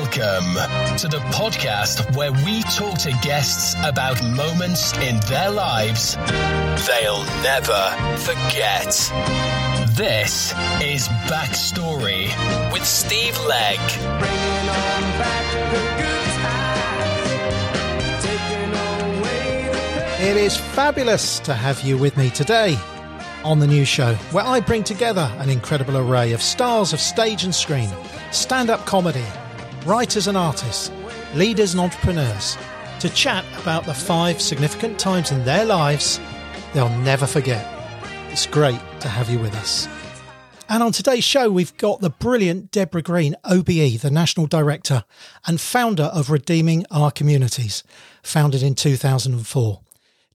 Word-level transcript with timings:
Welcome 0.00 0.54
to 0.98 1.08
the 1.08 1.18
podcast 1.32 2.14
where 2.14 2.30
we 2.30 2.62
talk 2.62 2.98
to 2.98 3.10
guests 3.20 3.74
about 3.84 4.22
moments 4.22 4.96
in 4.98 5.18
their 5.22 5.50
lives 5.50 6.14
they'll 6.86 7.24
never 7.42 7.82
forget. 8.18 8.86
This 9.96 10.52
is 10.80 11.08
Backstory 11.26 12.28
with 12.72 12.84
Steve 12.84 13.36
Legg. 13.48 13.80
It 20.20 20.36
is 20.36 20.56
fabulous 20.56 21.40
to 21.40 21.54
have 21.54 21.80
you 21.80 21.98
with 21.98 22.16
me 22.16 22.30
today 22.30 22.78
on 23.42 23.58
the 23.58 23.66
new 23.66 23.84
show, 23.84 24.14
where 24.30 24.44
I 24.44 24.60
bring 24.60 24.84
together 24.84 25.28
an 25.38 25.50
incredible 25.50 25.96
array 25.96 26.34
of 26.34 26.40
stars 26.40 26.92
of 26.92 27.00
stage 27.00 27.42
and 27.42 27.52
screen, 27.52 27.90
stand 28.30 28.70
up 28.70 28.86
comedy, 28.86 29.24
writers 29.84 30.26
and 30.26 30.36
artists, 30.36 30.90
leaders 31.34 31.72
and 31.74 31.80
entrepreneurs, 31.80 32.56
to 33.00 33.08
chat 33.10 33.44
about 33.60 33.84
the 33.84 33.94
five 33.94 34.40
significant 34.40 34.98
times 34.98 35.30
in 35.30 35.44
their 35.44 35.64
lives 35.64 36.20
they'll 36.74 36.88
never 36.98 37.26
forget. 37.26 37.66
It's 38.30 38.46
great 38.46 38.80
to 39.00 39.08
have 39.08 39.30
you 39.30 39.38
with 39.38 39.54
us. 39.54 39.88
And 40.68 40.82
on 40.82 40.92
today's 40.92 41.24
show, 41.24 41.50
we've 41.50 41.76
got 41.78 42.00
the 42.00 42.10
brilliant 42.10 42.70
Deborah 42.70 43.00
Green, 43.00 43.34
OBE, 43.44 44.00
the 44.00 44.10
National 44.12 44.46
Director 44.46 45.04
and 45.46 45.58
founder 45.58 46.04
of 46.04 46.30
Redeeming 46.30 46.84
Our 46.90 47.10
Communities, 47.10 47.82
founded 48.22 48.62
in 48.62 48.74
2004. 48.74 49.80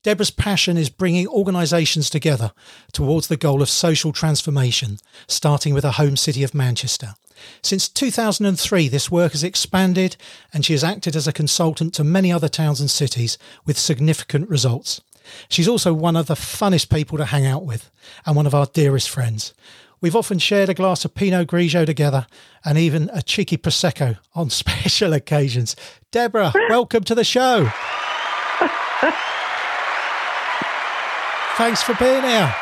Deborah's 0.02 0.32
passion 0.32 0.76
is 0.76 0.90
bringing 0.90 1.28
organisations 1.28 2.10
together 2.10 2.52
towards 2.92 3.28
the 3.28 3.36
goal 3.36 3.62
of 3.62 3.70
social 3.70 4.12
transformation, 4.12 4.98
starting 5.28 5.72
with 5.72 5.84
her 5.84 5.92
home 5.92 6.16
city 6.16 6.42
of 6.42 6.52
Manchester. 6.52 7.14
Since 7.62 7.88
2003, 7.88 8.88
this 8.88 9.10
work 9.10 9.32
has 9.32 9.44
expanded 9.44 10.16
and 10.52 10.64
she 10.64 10.72
has 10.72 10.84
acted 10.84 11.16
as 11.16 11.26
a 11.26 11.32
consultant 11.32 11.94
to 11.94 12.04
many 12.04 12.32
other 12.32 12.48
towns 12.48 12.80
and 12.80 12.90
cities 12.90 13.38
with 13.64 13.78
significant 13.78 14.48
results. 14.48 15.00
She's 15.48 15.68
also 15.68 15.92
one 15.94 16.16
of 16.16 16.26
the 16.26 16.34
funnest 16.34 16.90
people 16.90 17.18
to 17.18 17.24
hang 17.24 17.46
out 17.46 17.64
with 17.64 17.90
and 18.26 18.36
one 18.36 18.46
of 18.46 18.54
our 18.54 18.66
dearest 18.66 19.08
friends. 19.08 19.54
We've 20.00 20.16
often 20.16 20.38
shared 20.38 20.68
a 20.68 20.74
glass 20.74 21.04
of 21.04 21.14
Pinot 21.14 21.48
Grigio 21.48 21.86
together 21.86 22.26
and 22.64 22.76
even 22.76 23.10
a 23.12 23.22
cheeky 23.22 23.56
Prosecco 23.56 24.18
on 24.34 24.50
special 24.50 25.12
occasions. 25.12 25.76
Deborah, 26.10 26.52
welcome 26.68 27.04
to 27.04 27.14
the 27.14 27.24
show. 27.24 27.64
Thanks 31.56 31.82
for 31.82 31.94
being 31.94 32.24
here. 32.24 32.54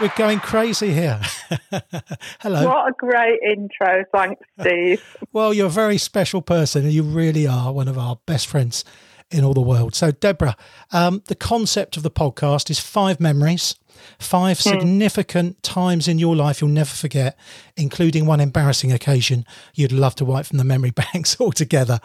We're 0.00 0.12
going 0.16 0.38
crazy 0.38 0.92
here. 0.92 1.20
Hello. 2.38 2.68
What 2.68 2.88
a 2.88 2.92
great 2.96 3.40
intro. 3.42 4.04
Thanks, 4.14 4.40
Steve. 4.60 5.02
well, 5.32 5.52
you're 5.52 5.66
a 5.66 5.70
very 5.70 5.98
special 5.98 6.40
person 6.40 6.84
and 6.84 6.92
you 6.92 7.02
really 7.02 7.48
are 7.48 7.72
one 7.72 7.88
of 7.88 7.98
our 7.98 8.16
best 8.24 8.46
friends 8.46 8.84
in 9.30 9.42
all 9.42 9.54
the 9.54 9.60
world. 9.60 9.96
So, 9.96 10.12
Deborah, 10.12 10.56
um, 10.92 11.22
the 11.26 11.34
concept 11.34 11.96
of 11.96 12.04
the 12.04 12.12
podcast 12.12 12.70
is 12.70 12.78
five 12.78 13.18
memories, 13.18 13.74
five 14.20 14.58
mm. 14.58 14.62
significant 14.62 15.62
times 15.64 16.06
in 16.06 16.20
your 16.20 16.36
life 16.36 16.60
you'll 16.60 16.70
never 16.70 16.90
forget, 16.90 17.36
including 17.76 18.24
one 18.24 18.40
embarrassing 18.40 18.92
occasion 18.92 19.44
you'd 19.74 19.90
love 19.90 20.14
to 20.16 20.24
wipe 20.24 20.46
from 20.46 20.58
the 20.58 20.64
memory 20.64 20.90
banks 21.12 21.40
altogether, 21.40 21.98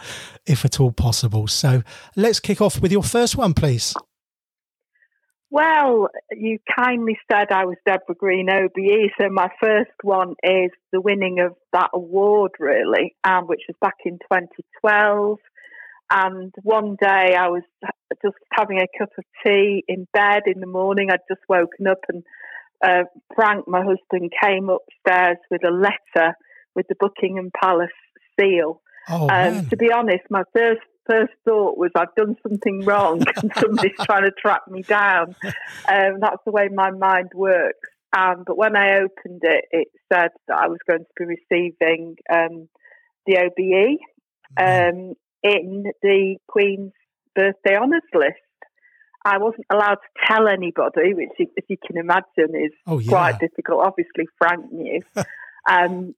if 0.48 0.66
at 0.66 0.80
all 0.80 0.92
possible. 0.92 1.48
So, 1.48 1.84
let's 2.16 2.40
kick 2.40 2.60
off 2.60 2.82
with 2.82 2.92
your 2.92 3.04
first 3.04 3.38
one, 3.38 3.54
please. 3.54 3.94
Well, 5.54 6.08
you 6.32 6.58
kindly 6.76 7.16
said 7.32 7.52
I 7.52 7.66
was 7.66 7.78
Deborah 7.86 8.16
Green 8.16 8.50
OBE, 8.50 9.12
so 9.22 9.30
my 9.30 9.50
first 9.62 9.92
one 10.02 10.34
is 10.42 10.72
the 10.92 11.00
winning 11.00 11.42
of 11.42 11.54
that 11.74 11.92
award, 11.94 12.54
really, 12.58 13.16
um, 13.24 13.46
which 13.46 13.62
was 13.68 13.76
back 13.80 13.98
in 14.04 14.14
2012. 14.14 15.38
And 16.10 16.52
one 16.64 16.98
day 17.00 17.36
I 17.40 17.50
was 17.50 17.62
just 18.24 18.36
having 18.52 18.80
a 18.80 18.98
cup 18.98 19.10
of 19.16 19.26
tea 19.46 19.84
in 19.88 20.08
bed 20.12 20.42
in 20.48 20.60
the 20.60 20.66
morning. 20.66 21.10
I'd 21.12 21.20
just 21.30 21.42
woken 21.48 21.86
up, 21.86 22.00
and 22.10 22.24
uh, 22.84 23.04
Frank, 23.36 23.68
my 23.68 23.84
husband, 23.84 24.32
came 24.44 24.72
upstairs 24.72 25.38
with 25.52 25.62
a 25.64 25.72
letter 25.72 26.34
with 26.74 26.88
the 26.88 26.96
Buckingham 27.00 27.52
Palace 27.64 27.92
seal. 28.40 28.82
Oh, 29.08 29.30
um, 29.30 29.68
to 29.70 29.78
be 29.78 29.92
honest, 29.92 30.24
my 30.32 30.46
first 30.52 30.82
first 31.10 31.34
thought 31.46 31.78
was 31.78 31.92
I've 31.96 32.16
done 32.16 32.36
something 32.44 32.86
wrong 32.86 33.24
and 33.42 33.52
somebody's 33.58 33.98
trying 34.04 34.24
to 34.24 34.32
track 34.32 34.62
me 34.70 34.82
down. 34.82 35.36
Um, 35.88 36.20
that's 36.20 36.44
the 36.46 36.52
way 36.52 36.70
my 36.74 36.92
mind 36.92 37.32
works. 37.34 37.90
Um, 38.16 38.44
but 38.46 38.58
when 38.58 38.78
I 38.78 38.98
opened 38.98 39.42
it, 39.42 39.66
it 39.72 39.88
said 40.12 40.30
that 40.48 40.58
I 40.58 40.68
was 40.68 40.78
going 40.88 41.00
to 41.00 41.06
be 41.18 41.26
receiving 41.26 42.16
um, 42.32 42.70
the 43.26 43.38
OBE 43.38 44.00
mm-hmm. 44.60 45.10
um, 45.10 45.14
in 45.42 45.86
the 46.02 46.38
Queen's 46.48 46.94
birthday 47.36 47.76
honours 47.76 48.04
list. 48.14 48.38
I 49.26 49.38
wasn't 49.38 49.66
allowed 49.72 49.96
to 49.96 50.28
tell 50.28 50.48
anybody, 50.48 51.14
which, 51.14 51.30
as 51.40 51.64
you 51.70 51.78
can 51.86 51.98
imagine, 51.98 52.56
is 52.56 52.74
oh, 52.86 53.00
yeah. 53.00 53.10
quite 53.10 53.40
difficult. 53.40 53.86
Obviously, 53.86 54.26
Frank 54.38 54.72
knew. 54.72 55.00
um, 55.70 56.14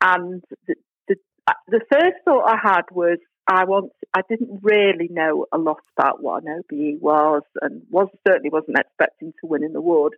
and 0.00 0.42
the, 0.66 0.74
the, 1.06 1.16
uh, 1.46 1.52
the 1.68 1.80
first 1.90 2.16
thought 2.24 2.48
I 2.48 2.56
had 2.60 2.82
was, 2.90 3.18
I 3.46 3.64
want. 3.64 3.92
I 4.14 4.20
didn't 4.28 4.60
really 4.62 5.08
know 5.10 5.46
a 5.52 5.58
lot 5.58 5.80
about 5.96 6.22
what 6.22 6.44
an 6.44 6.62
OBE 6.70 7.00
was, 7.00 7.42
and 7.60 7.82
was 7.90 8.08
certainly 8.26 8.50
wasn't 8.50 8.78
expecting 8.78 9.32
to 9.40 9.46
win 9.46 9.64
an 9.64 9.74
award. 9.74 10.14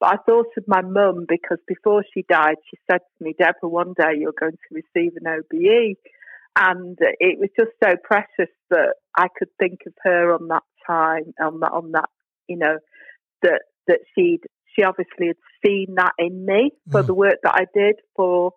But 0.00 0.14
I 0.14 0.16
thought 0.24 0.46
of 0.56 0.64
my 0.68 0.82
mum 0.82 1.26
because 1.28 1.58
before 1.66 2.04
she 2.14 2.24
died, 2.28 2.56
she 2.70 2.78
said 2.90 3.00
to 3.00 3.24
me, 3.24 3.34
"Deborah, 3.36 3.68
one 3.68 3.94
day 3.98 4.14
you're 4.18 4.32
going 4.38 4.52
to 4.52 4.74
receive 4.74 5.12
an 5.16 5.26
OBE," 5.26 5.96
and 6.56 6.96
it 7.00 7.38
was 7.38 7.50
just 7.58 7.72
so 7.82 7.96
precious 8.02 8.52
that 8.70 8.94
I 9.16 9.26
could 9.36 9.48
think 9.58 9.80
of 9.86 9.94
her 10.04 10.34
on 10.34 10.48
that 10.48 10.62
time, 10.86 11.34
on 11.40 11.60
that, 11.60 11.72
on 11.72 11.92
that, 11.92 12.08
you 12.46 12.58
know, 12.58 12.78
that 13.42 13.62
that 13.88 14.00
she'd 14.14 14.42
she 14.74 14.84
obviously 14.84 15.28
had 15.28 15.36
seen 15.66 15.94
that 15.96 16.12
in 16.18 16.46
me 16.46 16.70
for 16.90 17.02
mm. 17.02 17.06
the 17.06 17.14
work 17.14 17.38
that 17.42 17.54
I 17.54 17.66
did 17.74 17.96
for 18.14 18.52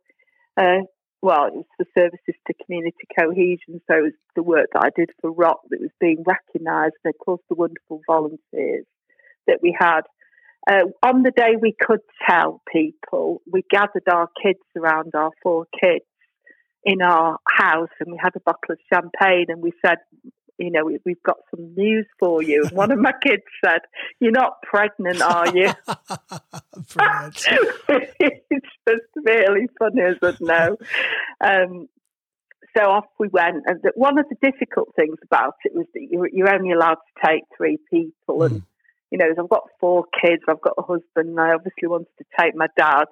uh, 0.57 0.81
well, 1.21 1.45
it 1.45 1.53
was 1.53 1.65
for 1.77 1.85
services 1.97 2.35
to 2.47 2.53
community 2.65 3.07
cohesion. 3.17 3.81
So 3.87 3.97
it 3.97 4.03
was 4.03 4.13
the 4.35 4.43
work 4.43 4.67
that 4.73 4.83
I 4.85 4.89
did 4.95 5.11
for 5.21 5.31
ROC 5.31 5.59
that 5.69 5.79
was 5.79 5.91
being 5.99 6.23
recognised, 6.25 6.95
and 7.03 7.13
of 7.13 7.19
course 7.19 7.41
the 7.49 7.55
wonderful 7.55 8.01
volunteers 8.07 8.85
that 9.47 9.59
we 9.61 9.75
had. 9.77 10.01
Uh, 10.69 10.85
on 11.03 11.23
the 11.23 11.31
day 11.31 11.55
we 11.59 11.75
could 11.79 12.01
tell 12.29 12.61
people, 12.71 13.41
we 13.51 13.63
gathered 13.69 14.07
our 14.11 14.29
kids 14.41 14.59
around 14.75 15.11
our 15.15 15.31
four 15.41 15.65
kids 15.79 16.05
in 16.83 17.01
our 17.01 17.37
house, 17.47 17.89
and 17.99 18.11
we 18.11 18.19
had 18.21 18.35
a 18.35 18.39
bottle 18.39 18.71
of 18.71 18.79
champagne, 18.91 19.45
and 19.49 19.61
we 19.61 19.71
said, 19.85 19.97
you 20.61 20.71
know, 20.71 20.85
we, 20.85 20.99
have 21.05 21.23
got 21.23 21.37
some 21.49 21.73
news 21.75 22.05
for 22.19 22.41
you. 22.41 22.63
And 22.63 22.71
one 22.71 22.91
of 22.91 22.99
my 22.99 23.13
kids 23.23 23.43
said, 23.63 23.81
You're 24.19 24.31
not 24.31 24.61
pregnant, 24.61 25.21
are 25.21 25.47
you? 25.55 25.71
it's 28.19 28.67
just 28.87 29.05
really 29.15 29.67
funny, 29.79 30.01
isn't 30.01 30.23
it? 30.23 30.41
No. 30.41 30.77
Um, 31.43 31.89
so 32.75 32.83
off 32.83 33.05
we 33.19 33.27
went. 33.27 33.63
And 33.65 33.81
one 33.95 34.17
of 34.17 34.25
the 34.29 34.35
difficult 34.41 34.89
things 34.95 35.17
about 35.23 35.55
it 35.65 35.73
was 35.75 35.85
that 35.93 36.07
you're, 36.09 36.29
you're 36.31 36.53
only 36.53 36.71
allowed 36.71 36.95
to 36.95 37.27
take 37.27 37.43
three 37.57 37.77
people. 37.89 38.39
Mm. 38.39 38.45
And, 38.45 38.53
hmm. 38.53 38.65
you 39.11 39.17
know, 39.17 39.25
I've 39.37 39.49
got 39.49 39.69
four 39.79 40.05
kids, 40.21 40.43
I've 40.47 40.61
got 40.61 40.75
a 40.77 40.81
husband, 40.81 41.29
and 41.29 41.39
I 41.39 41.53
obviously 41.53 41.87
wanted 41.87 42.07
to 42.19 42.25
take 42.39 42.55
my 42.55 42.67
dad 42.77 43.05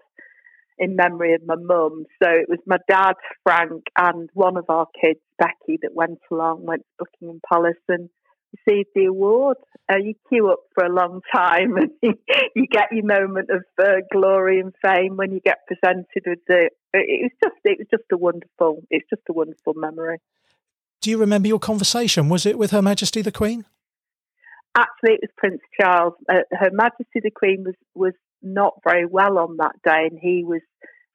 in 0.77 0.95
memory 0.95 1.33
of 1.33 1.45
my 1.45 1.55
mum. 1.55 2.05
So 2.23 2.29
it 2.29 2.47
was 2.47 2.59
my 2.65 2.77
dad, 2.87 3.13
Frank, 3.43 3.83
and 3.97 4.29
one 4.33 4.55
of 4.55 4.65
our 4.69 4.87
kids, 5.01 5.19
Becky, 5.39 5.79
that 5.81 5.95
went 5.95 6.19
along, 6.31 6.65
went 6.65 6.81
to 6.81 7.05
Buckingham 7.05 7.41
Palace 7.49 7.81
and 7.87 8.09
received 8.67 8.89
the 8.95 9.05
award. 9.05 9.57
Uh, 9.91 9.97
you 9.97 10.13
queue 10.27 10.49
up 10.51 10.59
for 10.73 10.85
a 10.85 10.93
long 10.93 11.21
time 11.33 11.75
and 11.77 11.91
you 12.55 12.67
get 12.67 12.91
your 12.91 13.05
moment 13.05 13.49
of 13.49 13.63
uh, 13.81 14.01
glory 14.11 14.59
and 14.59 14.73
fame 14.81 15.17
when 15.17 15.31
you 15.31 15.39
get 15.39 15.59
presented 15.67 16.23
with 16.25 16.39
the. 16.47 16.69
It 16.93 17.23
was 17.23 17.31
just, 17.43 17.55
it 17.63 17.77
was 17.79 17.87
just 17.91 18.11
a 18.11 18.17
wonderful, 18.17 18.83
it's 18.89 19.09
just 19.09 19.21
a 19.29 19.33
wonderful 19.33 19.73
memory. 19.75 20.19
Do 21.01 21.09
you 21.09 21.17
remember 21.17 21.47
your 21.47 21.59
conversation? 21.59 22.29
Was 22.29 22.45
it 22.45 22.57
with 22.57 22.71
Her 22.71 22.81
Majesty 22.81 23.21
the 23.21 23.31
Queen? 23.31 23.65
Actually, 24.75 25.13
it 25.13 25.21
was 25.21 25.31
Prince 25.37 25.61
Charles. 25.79 26.13
Uh, 26.27 26.41
Her 26.51 26.71
Majesty 26.71 27.21
the 27.21 27.31
Queen 27.31 27.63
was 27.65 27.75
was 27.95 28.13
not 28.41 28.75
very 28.83 29.05
well 29.05 29.37
on 29.37 29.57
that 29.57 29.75
day, 29.83 30.07
and 30.09 30.19
he 30.19 30.43
was 30.43 30.61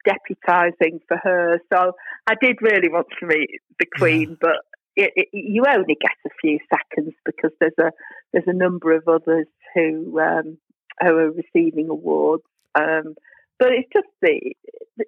deputising 0.06 1.00
for 1.08 1.16
her. 1.22 1.58
So 1.72 1.92
I 2.26 2.34
did 2.40 2.56
really 2.60 2.88
want 2.88 3.08
to 3.20 3.26
meet 3.26 3.60
the 3.78 3.86
Queen, 3.96 4.30
yeah. 4.30 4.36
but 4.40 4.56
it, 4.96 5.12
it, 5.16 5.28
you 5.32 5.64
only 5.68 5.96
get 6.00 6.16
a 6.26 6.30
few 6.40 6.58
seconds 6.72 7.14
because 7.24 7.50
there's 7.60 7.78
a 7.78 7.90
there's 8.32 8.44
a 8.46 8.52
number 8.52 8.92
of 8.92 9.08
others 9.08 9.46
who 9.74 10.20
um, 10.20 10.58
who 11.00 11.08
are 11.08 11.32
receiving 11.32 11.88
awards. 11.88 12.44
Um, 12.74 13.14
but 13.58 13.68
it's 13.72 13.88
just 13.92 14.08
the 14.22 14.54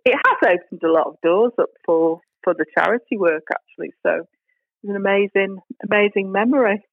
it 0.05 0.15
has 0.15 0.59
opened 0.59 0.83
a 0.83 0.93
lot 0.93 1.07
of 1.07 1.21
doors 1.23 1.53
up 1.59 1.71
for 1.85 2.21
for 2.43 2.55
the 2.55 2.67
charity 2.77 3.17
work 3.17 3.45
actually. 3.53 3.93
So 4.03 4.27
it's 4.83 4.91
an 4.91 4.97
amazing 4.97 5.59
amazing 5.85 6.33
memory. 6.33 6.85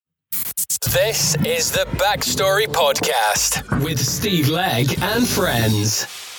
This 0.86 1.36
is 1.46 1.72
the 1.72 1.88
Backstory 1.98 2.66
Podcast 2.66 3.84
with 3.84 4.00
Steve 4.00 4.50
Legg 4.50 4.96
and 5.02 5.28
friends. 5.28 6.33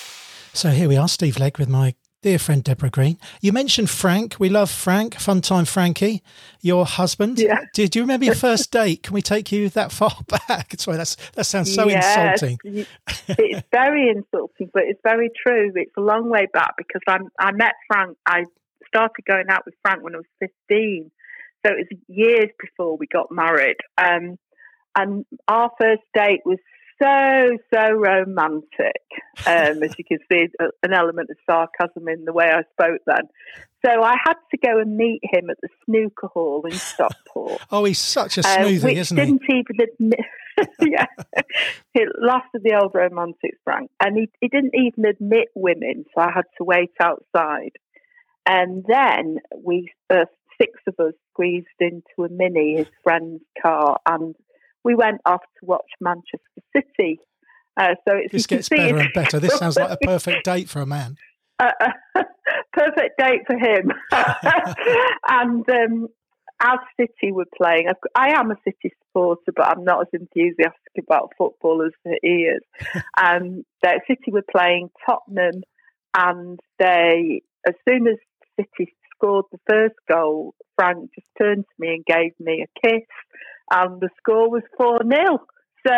So 0.55 0.71
here 0.71 0.89
we 0.89 0.97
are, 0.97 1.09
Steve 1.09 1.37
Legg, 1.41 1.59
with 1.59 1.69
my 1.69 1.97
Dear 2.23 2.39
friend 2.39 2.63
Deborah 2.63 2.89
Green, 2.89 3.19
you 3.41 3.53
mentioned 3.53 3.91
Frank. 3.91 4.37
We 4.39 4.49
love 4.49 4.71
Frank, 4.71 5.17
fun 5.17 5.41
time 5.41 5.65
Frankie, 5.65 6.23
your 6.61 6.87
husband. 6.87 7.41
Yeah. 7.41 7.65
Did 7.75 7.97
you 7.97 8.03
remember 8.03 8.25
your 8.25 8.37
first 8.37 8.71
date? 8.71 9.03
Can 9.03 9.15
we 9.15 9.21
take 9.21 9.51
you 9.51 9.69
that 9.71 9.91
far 9.91 10.13
back? 10.49 10.75
Sorry, 10.79 10.97
that's 10.97 11.17
that 11.33 11.45
sounds 11.45 11.75
so 11.75 11.89
yes, 11.89 12.41
insulting. 12.41 12.87
it's 13.29 13.69
very 13.73 14.09
insulting, 14.09 14.71
but 14.73 14.85
it's 14.85 15.01
very 15.03 15.29
true. 15.37 15.73
It's 15.75 15.91
a 15.97 16.01
long 16.01 16.31
way 16.31 16.47
back 16.53 16.75
because 16.79 17.03
I 17.09 17.19
I 17.39 17.51
met 17.51 17.75
Frank. 17.89 18.17
I 18.25 18.45
started 18.87 19.25
going 19.27 19.51
out 19.51 19.67
with 19.67 19.75
Frank 19.83 20.05
when 20.05 20.15
I 20.15 20.19
was 20.19 20.27
fifteen, 20.39 21.11
so 21.67 21.73
it 21.73 21.89
was 21.91 21.99
years 22.07 22.49
before 22.61 22.97
we 22.97 23.09
got 23.09 23.33
married. 23.33 23.79
Um, 23.99 24.39
and 24.97 25.27
our 25.49 25.73
first 25.81 26.03
date 26.15 26.43
was 26.45 26.59
so 27.03 27.59
so 27.73 27.91
romantic. 27.93 29.03
Um, 29.47 29.83
as 29.83 29.95
you 29.99 30.05
can 30.05 30.19
see, 30.31 30.47
an 30.83 30.93
element 30.93 31.31
of 31.31 31.37
sarcasm 31.49 32.09
in 32.09 32.25
the 32.25 32.33
way 32.33 32.47
I 32.47 32.63
spoke 32.73 33.01
then. 33.07 33.29
So 33.85 34.03
I 34.03 34.17
had 34.25 34.37
to 34.51 34.57
go 34.57 34.79
and 34.79 34.97
meet 34.97 35.21
him 35.23 35.51
at 35.51 35.59
the 35.61 35.69
snooker 35.85 36.29
hall 36.29 36.65
in 36.65 36.73
Stockport. 36.73 37.61
oh, 37.71 37.85
he's 37.85 37.99
such 37.99 38.39
a 38.39 38.41
um, 38.41 38.67
smoothie, 38.67 38.97
uh, 38.97 39.01
isn't 39.01 39.17
he? 39.19 39.25
didn't? 39.25 39.43
Even 39.51 39.77
admit, 39.81 40.69
yeah, 40.81 41.07
it 41.95 42.09
lasted 42.21 42.63
the 42.63 42.79
old 42.81 42.93
romantic 42.95 43.59
Frank, 43.65 43.91
and 44.01 44.17
he, 44.17 44.31
he 44.41 44.49
didn't 44.49 44.75
even 44.75 45.05
admit 45.05 45.49
women, 45.55 46.07
so 46.15 46.23
I 46.23 46.31
had 46.33 46.45
to 46.59 46.65
wait 46.65 46.93
outside. 47.01 47.73
And 48.47 48.85
then 48.87 49.39
we, 49.63 49.93
uh, 50.09 50.27
six 50.61 50.73
of 50.87 50.95
us, 50.99 51.15
squeezed 51.33 51.67
into 51.81 52.25
a 52.25 52.29
mini, 52.29 52.77
his 52.77 52.87
friend's 53.03 53.43
car, 53.61 53.99
and 54.07 54.35
we 54.85 54.95
went 54.95 55.21
off 55.25 55.41
to 55.41 55.67
watch 55.67 55.91
Manchester 56.01 56.39
City. 56.77 57.19
Uh, 57.77 57.95
so 58.07 58.15
it's, 58.17 58.33
this 58.33 58.47
gets 58.47 58.69
better 58.69 58.99
and 58.99 59.13
better. 59.13 59.41
This 59.41 59.57
sounds 59.57 59.77
like 59.77 59.91
a 59.91 59.97
perfect 59.97 60.45
date 60.45 60.69
for 60.69 60.81
a 60.81 60.87
man. 60.87 61.17
Uh, 61.61 61.71
perfect 62.73 63.17
date 63.17 63.43
for 63.47 63.57
him. 63.57 63.93
and 65.29 65.71
um, 65.71 66.09
as 66.61 66.79
City 66.99 67.31
were 67.31 67.47
playing, 67.57 67.87
I 68.17 68.31
am 68.31 68.51
a 68.51 68.57
City 68.65 68.93
supporter, 69.07 69.53
but 69.55 69.69
I'm 69.69 69.85
not 69.85 70.01
as 70.01 70.21
enthusiastic 70.21 70.93
about 70.99 71.33
football 71.39 71.87
as 71.87 71.93
he 72.23 72.49
is. 72.49 72.61
um, 73.23 73.65
City 73.85 74.33
were 74.33 74.45
playing 74.51 74.91
Tottenham, 75.07 75.63
and 76.17 76.59
they, 76.81 77.43
as 77.69 77.75
soon 77.89 78.09
as 78.09 78.17
City 78.59 78.93
scored 79.15 79.45
the 79.53 79.61
first 79.71 79.95
goal, 80.11 80.55
Frank 80.77 81.11
just 81.15 81.29
turned 81.39 81.65
to 81.65 81.75
me 81.79 81.95
and 81.95 82.05
gave 82.05 82.33
me 82.41 82.65
a 82.65 82.89
kiss 82.89 83.07
and 83.71 84.01
the 84.01 84.09
score 84.19 84.51
was 84.51 84.63
4 84.77 85.01
0. 85.05 85.39
So 85.87 85.93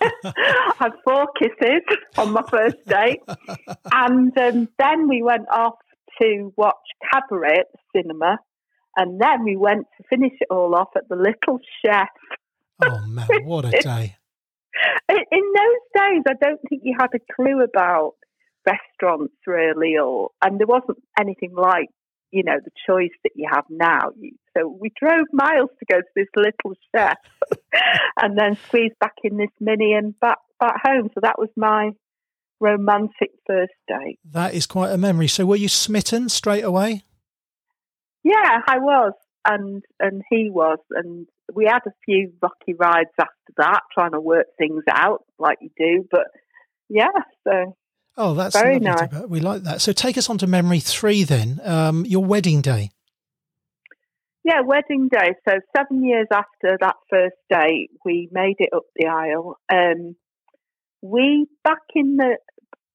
I 0.00 0.72
had 0.78 0.92
four 1.02 1.26
kisses 1.38 1.82
on 2.16 2.32
my 2.32 2.42
first 2.50 2.84
date. 2.86 3.20
And 3.90 4.36
um, 4.36 4.68
then 4.78 5.08
we 5.08 5.22
went 5.22 5.48
off 5.50 5.76
to 6.20 6.52
watch 6.56 6.74
Cabaret 7.12 7.60
at 7.60 7.66
the 7.72 8.00
cinema. 8.02 8.38
And 8.96 9.20
then 9.20 9.44
we 9.44 9.56
went 9.56 9.86
to 9.96 10.04
finish 10.08 10.32
it 10.40 10.48
all 10.50 10.74
off 10.74 10.88
at 10.96 11.08
the 11.08 11.16
Little 11.16 11.58
Chef. 11.84 12.08
Oh, 12.84 13.06
man, 13.06 13.26
what 13.44 13.64
a 13.64 13.70
day. 13.80 14.16
In 15.08 15.24
those 15.30 16.02
days, 16.02 16.22
I 16.28 16.34
don't 16.40 16.60
think 16.68 16.82
you 16.84 16.94
had 16.98 17.10
a 17.14 17.34
clue 17.34 17.62
about 17.62 18.14
restaurants 18.66 19.34
really, 19.46 19.96
or 19.96 20.30
and 20.42 20.58
there 20.58 20.66
wasn't 20.66 20.98
anything 21.18 21.54
like 21.54 21.88
you 22.34 22.42
know, 22.42 22.58
the 22.62 22.72
choice 22.84 23.14
that 23.22 23.30
you 23.36 23.48
have 23.50 23.64
now. 23.70 24.10
So 24.56 24.68
we 24.80 24.92
drove 24.98 25.26
miles 25.32 25.70
to 25.78 25.86
go 25.90 25.98
to 26.00 26.06
this 26.14 26.28
little 26.36 26.76
chef 26.94 27.18
and 28.20 28.38
then 28.38 28.56
squeezed 28.68 28.98
back 29.00 29.14
in 29.22 29.36
this 29.36 29.50
mini 29.60 29.94
and 29.94 30.18
back, 30.20 30.38
back 30.60 30.76
home. 30.84 31.10
So 31.14 31.20
that 31.22 31.38
was 31.38 31.48
my 31.56 31.90
romantic 32.60 33.30
first 33.46 33.72
date. 33.88 34.18
That 34.30 34.54
is 34.54 34.66
quite 34.66 34.92
a 34.92 34.98
memory. 34.98 35.28
So 35.28 35.44
were 35.44 35.56
you 35.56 35.68
smitten 35.68 36.28
straight 36.28 36.64
away? 36.64 37.04
Yeah, 38.22 38.60
I 38.66 38.78
was. 38.78 39.12
And 39.46 39.82
and 40.00 40.22
he 40.30 40.48
was, 40.48 40.78
and 40.90 41.26
we 41.54 41.66
had 41.66 41.80
a 41.86 41.90
few 42.06 42.32
rocky 42.40 42.72
rides 42.72 43.10
after 43.20 43.52
that, 43.58 43.80
trying 43.92 44.12
to 44.12 44.20
work 44.20 44.46
things 44.56 44.82
out 44.90 45.24
like 45.38 45.58
you 45.60 45.68
do. 45.76 46.08
But 46.10 46.28
yeah, 46.88 47.08
so 47.46 47.76
Oh, 48.16 48.34
that's 48.34 48.54
very 48.54 48.78
nice. 48.78 49.10
We 49.28 49.40
like 49.40 49.62
that. 49.64 49.80
So 49.80 49.92
take 49.92 50.16
us 50.16 50.30
on 50.30 50.38
to 50.38 50.46
memory 50.46 50.80
three 50.80 51.24
then. 51.24 51.60
Um, 51.64 52.06
your 52.06 52.24
wedding 52.24 52.60
day. 52.60 52.90
Yeah, 54.44 54.60
wedding 54.60 55.08
day. 55.10 55.34
So 55.48 55.54
seven 55.74 56.04
years 56.04 56.26
after 56.30 56.76
that 56.78 56.96
first 57.08 57.36
date, 57.48 57.88
we 58.04 58.28
made 58.30 58.56
it 58.58 58.68
up 58.74 58.82
the 58.94 59.06
aisle. 59.06 59.56
Um, 59.72 60.16
we 61.00 61.46
back 61.64 61.80
in 61.94 62.16
the 62.16 62.36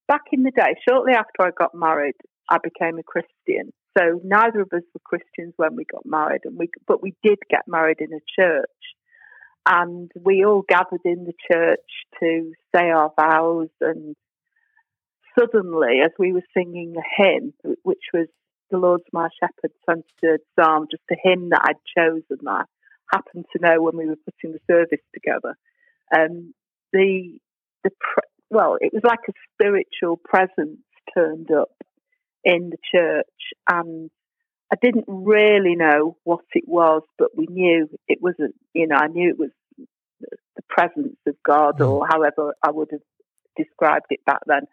back 0.07 0.21
in 0.31 0.43
the 0.43 0.51
day, 0.51 0.75
shortly 0.87 1.13
after 1.13 1.41
I 1.41 1.49
got 1.57 1.73
married, 1.73 2.13
I 2.51 2.57
became 2.63 2.99
a 2.99 3.03
Christian. 3.03 3.73
So 3.97 4.21
neither 4.23 4.61
of 4.61 4.69
us 4.73 4.83
were 4.93 5.01
Christians 5.03 5.55
when 5.57 5.75
we 5.75 5.85
got 5.91 6.05
married, 6.05 6.41
and 6.45 6.55
we 6.55 6.69
but 6.87 7.01
we 7.01 7.15
did 7.23 7.39
get 7.49 7.67
married 7.67 7.97
in 7.99 8.13
a 8.13 8.39
church, 8.39 8.67
and 9.67 10.11
we 10.23 10.45
all 10.45 10.63
gathered 10.67 11.01
in 11.03 11.25
the 11.25 11.33
church 11.51 11.79
to 12.19 12.51
say 12.75 12.91
our 12.91 13.11
vows 13.19 13.69
and 13.81 14.15
suddenly, 15.37 16.01
as 16.03 16.11
we 16.19 16.31
were 16.31 16.43
singing 16.55 16.93
a 16.95 17.23
hymn, 17.23 17.53
which 17.81 18.03
was 18.13 18.27
the 18.71 18.77
Lord's 18.77 19.05
my 19.11 19.29
shepherd, 19.39 19.71
23rd 19.89 20.39
Psalm, 20.55 20.87
just 20.89 21.03
a 21.11 21.15
hymn 21.21 21.49
that 21.49 21.61
I'd 21.63 21.97
chosen 21.97 22.37
that 22.43 22.49
I 22.49 22.63
happened 23.11 23.45
to 23.51 23.61
know 23.61 23.81
when 23.81 23.97
we 23.97 24.05
were 24.05 24.17
putting 24.17 24.53
the 24.53 24.59
service 24.67 25.03
together. 25.13 25.55
Um, 26.15 26.53
the 26.93 27.39
the 27.83 27.91
well, 28.49 28.77
it 28.79 28.93
was 28.93 29.03
like 29.03 29.19
a 29.29 29.33
spiritual 29.53 30.17
presence 30.17 30.79
turned 31.13 31.51
up 31.51 31.71
in 32.43 32.71
the 32.71 32.77
church, 32.93 33.25
and 33.69 34.09
I 34.71 34.75
didn't 34.81 35.05
really 35.07 35.75
know 35.75 36.17
what 36.23 36.45
it 36.53 36.67
was, 36.67 37.03
but 37.17 37.29
we 37.35 37.47
knew 37.47 37.89
it 38.07 38.19
wasn't. 38.21 38.55
you 38.73 38.87
know, 38.87 38.97
I 38.97 39.07
knew 39.07 39.29
it 39.29 39.39
was 39.39 39.51
the 40.19 40.63
presence 40.67 41.17
of 41.27 41.35
God, 41.45 41.79
mm. 41.79 41.89
or 41.89 42.07
however 42.07 42.53
I 42.63 42.71
would 42.71 42.89
have 42.91 43.01
described 43.57 44.07
it 44.09 44.23
back 44.25 44.41
then. 44.45 44.63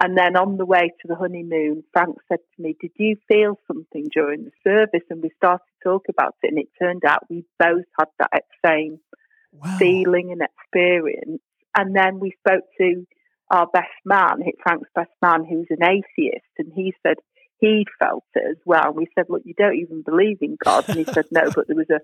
And 0.00 0.18
then 0.18 0.36
on 0.36 0.56
the 0.56 0.66
way 0.66 0.92
to 1.00 1.08
the 1.08 1.14
honeymoon, 1.14 1.84
Frank 1.92 2.16
said 2.28 2.40
to 2.56 2.62
me, 2.62 2.76
Did 2.80 2.90
you 2.96 3.16
feel 3.28 3.58
something 3.66 4.08
during 4.12 4.44
the 4.44 4.50
service? 4.64 5.06
And 5.10 5.22
we 5.22 5.30
started 5.36 5.64
to 5.64 5.88
talk 5.88 6.06
about 6.08 6.34
it. 6.42 6.48
And 6.48 6.58
it 6.58 6.68
turned 6.78 7.04
out 7.04 7.30
we 7.30 7.44
both 7.58 7.84
had 7.98 8.08
that 8.18 8.44
same 8.66 8.98
wow. 9.52 9.76
feeling 9.78 10.32
and 10.32 10.42
experience. 10.42 11.40
And 11.76 11.94
then 11.94 12.18
we 12.18 12.34
spoke 12.44 12.64
to 12.78 13.06
our 13.50 13.66
best 13.72 13.92
man, 14.04 14.42
Frank's 14.62 14.88
best 14.94 15.12
man, 15.20 15.44
who's 15.44 15.68
an 15.70 15.84
atheist. 15.84 16.46
And 16.58 16.72
he 16.74 16.94
said 17.02 17.16
he 17.62 17.86
felt 18.00 18.24
it 18.34 18.42
as 18.50 18.56
well. 18.66 18.88
And 18.88 18.96
we 18.96 19.06
said, 19.14 19.26
Look, 19.28 19.42
you 19.44 19.54
don't 19.54 19.76
even 19.76 20.02
believe 20.02 20.38
in 20.40 20.56
God. 20.62 20.88
And 20.88 20.98
he 20.98 21.04
said, 21.04 21.26
No, 21.30 21.50
but 21.54 21.68
there 21.68 21.76
was 21.76 21.90
a 21.90 22.00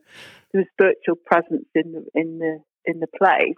there 0.53 0.63
was 0.63 0.67
spiritual 0.73 1.17
presence 1.17 1.67
in 1.75 1.93
the 1.93 2.05
in 2.15 2.39
the 2.39 2.61
in 2.85 3.01
the 3.01 3.09
place. 3.09 3.57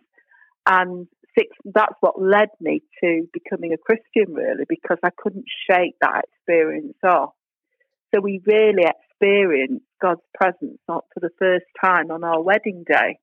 And 0.66 1.08
six, 1.38 1.48
that's 1.64 1.94
what 2.00 2.20
led 2.20 2.48
me 2.60 2.82
to 3.02 3.26
becoming 3.32 3.72
a 3.72 3.78
Christian, 3.78 4.34
really, 4.34 4.64
because 4.68 4.98
I 5.02 5.10
couldn't 5.16 5.46
shake 5.70 5.94
that 6.00 6.24
experience 6.24 6.98
off. 7.04 7.30
So 8.14 8.20
we 8.20 8.40
really 8.44 8.84
experienced 8.84 9.84
God's 10.02 10.20
presence 10.34 10.78
not 10.88 11.04
for 11.14 11.20
the 11.20 11.30
first 11.38 11.66
time 11.80 12.10
on 12.10 12.24
our 12.24 12.42
wedding 12.42 12.84
day. 12.86 13.18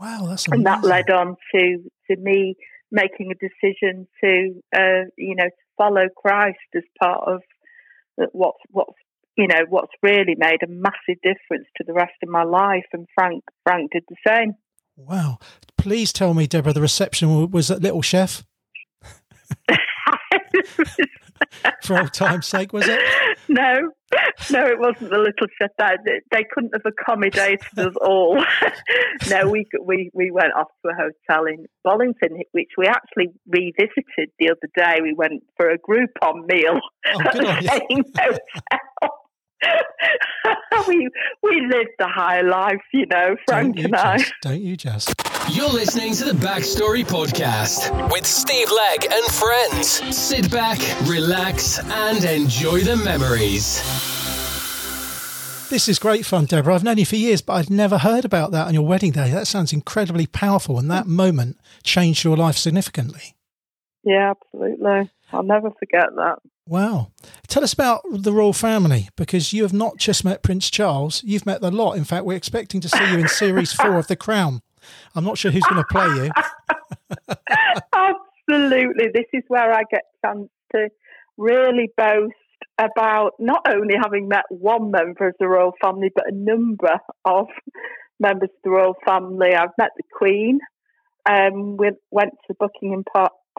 Wow, 0.00 0.26
that's 0.28 0.46
amazing. 0.46 0.52
And 0.54 0.66
that 0.66 0.84
led 0.84 1.10
on 1.10 1.36
to, 1.54 1.90
to 2.10 2.16
me 2.16 2.56
making 2.90 3.30
a 3.30 3.34
decision 3.34 4.06
to, 4.22 4.62
uh, 4.74 5.08
you 5.16 5.34
know, 5.34 5.44
to 5.44 5.64
follow 5.76 6.08
Christ 6.16 6.58
as 6.74 6.82
part 7.00 7.22
of 7.26 7.42
what's, 8.32 8.58
what's, 8.70 8.94
you 9.36 9.46
know, 9.46 9.64
what's 9.68 9.92
really 10.02 10.34
made 10.36 10.62
a 10.62 10.68
massive 10.68 11.20
difference 11.22 11.66
to 11.76 11.84
the 11.86 11.94
rest 11.94 12.12
of 12.22 12.28
my 12.28 12.44
life. 12.44 12.84
And 12.92 13.06
Frank, 13.14 13.44
Frank 13.64 13.92
did 13.92 14.04
the 14.08 14.16
same. 14.26 14.54
Wow. 14.96 15.38
Please 15.82 16.12
tell 16.12 16.32
me, 16.32 16.46
Deborah, 16.46 16.72
the 16.72 16.80
reception 16.80 17.50
was 17.50 17.68
at 17.68 17.82
Little 17.82 18.02
Chef? 18.02 18.44
For 21.82 21.98
old 21.98 22.12
time's 22.14 22.46
sake, 22.46 22.72
was 22.72 22.86
it? 22.86 23.00
No, 23.48 23.90
no, 24.52 24.64
it 24.64 24.78
wasn't 24.78 25.10
the 25.10 25.18
Little 25.18 25.48
Chef. 25.60 25.70
They 26.30 26.44
couldn't 26.52 26.70
have 26.72 26.86
accommodated 26.86 27.66
us 27.76 27.94
all. 28.00 28.36
no, 29.28 29.48
we 29.50 29.66
we 29.84 30.08
we 30.14 30.30
went 30.30 30.52
off 30.56 30.68
to 30.86 30.92
a 30.92 30.94
hotel 30.94 31.46
in 31.46 31.66
Bollington, 31.84 32.38
which 32.52 32.70
we 32.78 32.86
actually 32.86 33.32
revisited 33.48 34.30
the 34.38 34.50
other 34.50 34.70
day. 34.76 35.00
We 35.02 35.14
went 35.14 35.42
for 35.56 35.68
a 35.68 35.78
Groupon 35.78 36.46
meal 36.46 36.78
oh, 37.12 37.20
at 37.22 37.34
the 37.34 37.80
same 37.90 38.04
hotel. 38.16 38.38
we 40.88 41.08
we 41.42 41.60
lived 41.60 41.90
the 41.98 42.08
high 42.08 42.40
life, 42.40 42.80
you 42.92 43.06
know, 43.06 43.36
Frank 43.46 43.78
and 43.78 43.94
I. 43.94 44.18
Just, 44.18 44.34
don't 44.42 44.60
you 44.60 44.76
just? 44.76 45.14
You're 45.50 45.68
listening 45.68 46.14
to 46.14 46.24
the 46.24 46.32
Backstory 46.32 47.04
Podcast 47.04 48.12
with 48.12 48.26
Steve 48.26 48.70
Legg 48.70 49.06
and 49.10 49.24
friends. 49.26 50.16
Sit 50.16 50.50
back, 50.50 50.78
relax, 51.08 51.78
and 51.78 52.24
enjoy 52.24 52.80
the 52.80 52.96
memories. 52.96 53.80
This 55.68 55.88
is 55.88 55.98
great 55.98 56.26
fun, 56.26 56.44
Deborah. 56.44 56.74
I've 56.74 56.84
known 56.84 56.98
you 56.98 57.06
for 57.06 57.16
years, 57.16 57.40
but 57.40 57.54
I'd 57.54 57.70
never 57.70 57.98
heard 57.98 58.26
about 58.26 58.50
that 58.50 58.66
on 58.66 58.74
your 58.74 58.86
wedding 58.86 59.12
day. 59.12 59.30
That 59.30 59.46
sounds 59.46 59.72
incredibly 59.72 60.26
powerful, 60.26 60.78
and 60.78 60.90
that 60.90 61.06
moment 61.06 61.58
changed 61.82 62.24
your 62.24 62.36
life 62.36 62.58
significantly. 62.58 63.34
Yeah, 64.04 64.32
absolutely. 64.32 65.10
I'll 65.32 65.42
never 65.42 65.70
forget 65.70 66.06
that. 66.16 66.38
Wow. 66.66 67.10
Tell 67.48 67.64
us 67.64 67.72
about 67.72 68.02
the 68.10 68.32
royal 68.32 68.52
family 68.52 69.08
because 69.16 69.52
you 69.52 69.62
have 69.62 69.72
not 69.72 69.96
just 69.96 70.24
met 70.24 70.42
Prince 70.42 70.70
Charles, 70.70 71.22
you've 71.24 71.46
met 71.46 71.60
the 71.60 71.70
lot. 71.70 71.94
In 71.94 72.04
fact, 72.04 72.24
we're 72.24 72.36
expecting 72.36 72.80
to 72.80 72.88
see 72.88 73.10
you 73.10 73.18
in 73.18 73.28
series 73.28 73.72
four 73.72 73.98
of 73.98 74.06
The 74.06 74.16
Crown. 74.16 74.62
I'm 75.14 75.24
not 75.24 75.38
sure 75.38 75.50
who's 75.50 75.64
going 75.64 75.82
to 75.82 75.88
play 75.90 76.06
you. 76.06 77.36
Absolutely. 78.48 79.08
This 79.12 79.26
is 79.32 79.42
where 79.48 79.72
I 79.72 79.82
get 79.90 80.02
chance 80.24 80.48
to 80.72 80.88
really 81.36 81.90
boast 81.96 82.34
about 82.78 83.32
not 83.38 83.62
only 83.68 83.94
having 84.00 84.28
met 84.28 84.44
one 84.48 84.90
member 84.90 85.28
of 85.28 85.34
the 85.38 85.48
royal 85.48 85.72
family, 85.82 86.10
but 86.14 86.24
a 86.28 86.34
number 86.34 86.98
of 87.24 87.46
members 88.18 88.50
of 88.50 88.62
the 88.64 88.70
royal 88.70 88.96
family. 89.04 89.54
I've 89.54 89.76
met 89.78 89.90
the 89.96 90.04
Queen. 90.12 90.60
Um, 91.28 91.76
we 91.76 91.90
went 92.10 92.32
to 92.46 92.54
Buckingham 92.58 93.04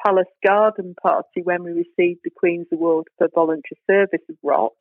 Palace 0.03 0.25
garden 0.45 0.95
party 1.01 1.41
when 1.43 1.63
we 1.63 1.71
received 1.71 2.21
the 2.23 2.31
Queen's 2.35 2.67
Award 2.71 3.07
for 3.17 3.27
Voluntary 3.33 3.79
Service 3.89 4.25
of 4.29 4.35
ROC. 4.43 4.73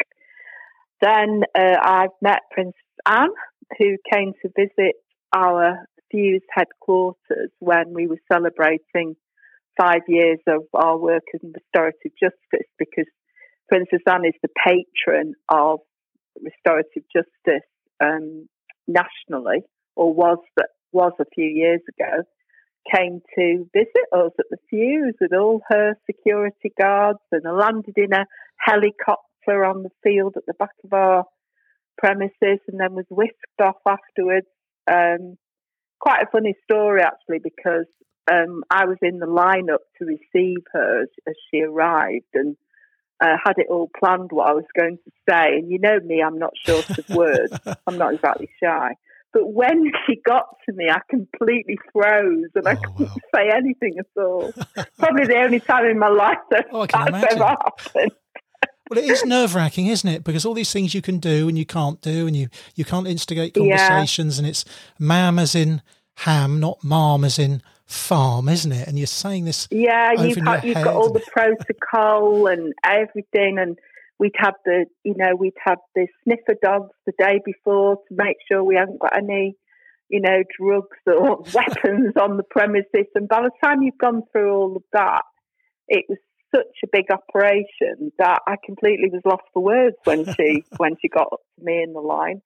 Then 1.00 1.42
uh, 1.56 1.76
I've 1.82 2.10
met 2.20 2.40
Princess 2.52 2.74
Anne, 3.06 3.28
who 3.78 3.96
came 4.12 4.32
to 4.42 4.50
visit 4.56 4.96
our 5.34 5.86
Fuse 6.10 6.42
headquarters 6.50 7.50
when 7.58 7.94
we 7.94 8.06
were 8.06 8.20
celebrating 8.30 9.16
five 9.80 10.02
years 10.06 10.38
of 10.46 10.62
our 10.74 10.98
work 10.98 11.22
in 11.32 11.52
restorative 11.52 12.12
justice 12.20 12.68
because 12.78 13.06
Princess 13.68 14.00
Anne 14.06 14.26
is 14.26 14.34
the 14.42 14.48
patron 14.64 15.34
of 15.48 15.80
restorative 16.40 17.02
justice 17.12 17.66
um, 18.02 18.46
nationally, 18.86 19.62
or 19.96 20.12
was 20.12 20.38
was 20.92 21.12
a 21.20 21.24
few 21.34 21.46
years 21.46 21.80
ago. 21.88 22.22
Came 22.94 23.20
to 23.38 23.68
visit 23.72 24.06
us 24.12 24.32
at 24.38 24.46
the 24.50 24.56
Fuse 24.68 25.14
with 25.20 25.32
all 25.32 25.62
her 25.68 25.94
security 26.06 26.72
guards 26.78 27.20
and 27.30 27.42
landed 27.44 27.94
in 27.96 28.12
a 28.12 28.26
helicopter 28.58 29.64
on 29.64 29.82
the 29.82 29.90
field 30.02 30.34
at 30.36 30.46
the 30.46 30.54
back 30.54 30.74
of 30.84 30.92
our 30.92 31.24
premises 31.98 32.58
and 32.68 32.80
then 32.80 32.94
was 32.94 33.06
whisked 33.10 33.60
off 33.60 33.76
afterwards. 33.86 34.46
Um, 34.90 35.36
quite 36.00 36.22
a 36.22 36.30
funny 36.30 36.54
story 36.64 37.02
actually 37.02 37.38
because 37.38 37.86
um, 38.30 38.62
I 38.70 38.86
was 38.86 38.98
in 39.02 39.18
the 39.18 39.26
lineup 39.26 39.84
to 39.98 40.04
receive 40.04 40.58
her 40.72 41.02
as, 41.02 41.08
as 41.28 41.34
she 41.50 41.62
arrived 41.62 42.34
and 42.34 42.56
uh, 43.22 43.36
had 43.42 43.54
it 43.58 43.68
all 43.70 43.88
planned 43.98 44.30
what 44.32 44.48
I 44.48 44.52
was 44.52 44.64
going 44.76 44.98
to 45.04 45.10
say. 45.28 45.56
And 45.56 45.70
you 45.70 45.78
know 45.78 46.00
me, 46.00 46.22
I'm 46.22 46.38
not 46.38 46.52
short 46.56 46.98
of 46.98 47.08
words. 47.10 47.52
I'm 47.86 47.98
not 47.98 48.14
exactly 48.14 48.48
shy. 48.62 48.94
But 49.32 49.52
when 49.52 49.90
she 50.06 50.20
got 50.26 50.44
to 50.66 50.74
me, 50.74 50.90
I 50.90 51.00
completely 51.08 51.78
froze 51.92 52.50
and 52.54 52.66
oh, 52.66 52.70
I 52.70 52.74
couldn't 52.74 53.08
wow. 53.08 53.16
say 53.34 53.50
anything 53.50 53.98
at 53.98 54.22
all. 54.22 54.52
Probably 54.98 55.26
the 55.26 55.36
only 55.36 55.60
time 55.60 55.86
in 55.86 55.98
my 55.98 56.08
life 56.08 56.38
that 56.50 56.66
oh, 56.70 56.86
that's 56.86 57.32
ever 57.34 57.44
happened. 57.44 58.12
Well, 58.90 58.98
it 58.98 59.10
is 59.10 59.24
nerve 59.26 59.54
wracking, 59.54 59.86
isn't 59.86 60.08
it? 60.08 60.22
Because 60.22 60.44
all 60.44 60.52
these 60.52 60.72
things 60.72 60.94
you 60.94 61.00
can 61.00 61.18
do 61.18 61.48
and 61.48 61.58
you 61.58 61.64
can't 61.64 62.00
do, 62.02 62.26
and 62.26 62.36
you, 62.36 62.48
you 62.74 62.84
can't 62.84 63.06
instigate 63.06 63.54
conversations, 63.54 64.36
yeah. 64.36 64.40
and 64.40 64.48
it's 64.48 64.66
ma'am 64.98 65.38
as 65.38 65.54
in 65.54 65.80
ham, 66.16 66.60
not 66.60 66.84
mom 66.84 67.24
as 67.24 67.38
in 67.38 67.62
farm, 67.86 68.48
isn't 68.50 68.72
it? 68.72 68.86
And 68.86 68.98
you're 68.98 69.06
saying 69.06 69.46
this. 69.46 69.66
Yeah, 69.70 70.12
you've, 70.12 70.36
had, 70.36 70.64
you've 70.64 70.74
got 70.74 70.94
all 70.94 71.10
the 71.10 71.22
protocol 71.32 72.48
and 72.48 72.74
everything, 72.84 73.58
and 73.58 73.78
we'd 74.18 74.34
have 74.36 74.54
the, 74.64 74.86
you 75.04 75.14
know, 75.16 75.34
we'd 75.36 75.52
have 75.64 75.78
the 75.94 76.06
sniffer 76.24 76.56
dogs 76.62 76.94
the 77.06 77.12
day 77.18 77.40
before 77.44 77.96
to 77.96 78.14
make 78.14 78.36
sure 78.50 78.62
we 78.62 78.76
hadn't 78.76 79.00
got 79.00 79.16
any, 79.16 79.56
you 80.08 80.20
know, 80.20 80.42
drugs 80.58 80.98
or 81.06 81.42
weapons 81.54 82.14
on 82.20 82.36
the 82.36 82.44
premises. 82.44 83.06
And 83.14 83.28
by 83.28 83.42
the 83.42 83.50
time 83.62 83.82
you've 83.82 83.98
gone 83.98 84.22
through 84.32 84.52
all 84.52 84.76
of 84.76 84.82
that, 84.92 85.22
it 85.88 86.04
was 86.08 86.18
such 86.54 86.76
a 86.84 86.88
big 86.92 87.06
operation 87.10 88.12
that 88.18 88.40
I 88.46 88.56
completely 88.64 89.08
was 89.10 89.22
lost 89.24 89.44
for 89.52 89.62
words 89.62 89.96
when 90.04 90.24
she 90.34 90.64
when 90.76 90.96
she 91.00 91.08
got 91.08 91.28
to 91.30 91.64
me 91.64 91.82
in 91.82 91.92
the 91.92 92.00
line. 92.00 92.42